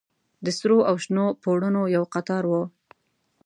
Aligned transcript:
د 0.45 0.47
سرو 0.57 0.77
او 0.89 0.95
شنو 1.03 1.25
پوړونو 1.41 1.81
يو 1.95 2.03
قطار 2.13 2.43
و. 2.47 2.53